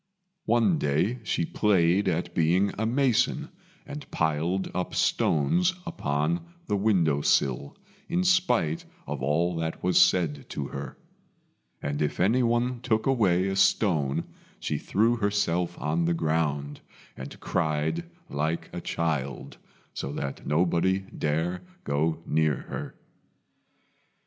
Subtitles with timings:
[0.47, 3.49] One day she played at being a mason,
[3.85, 7.77] and piled up stones upon the window sill,
[8.09, 10.97] in spite of all that was said to her;
[11.83, 14.23] and if anyone took away a stone,
[14.59, 16.81] she threw herself on the ground,
[17.15, 19.57] and cried like a child,
[19.93, 22.95] so that nobody dared go near her.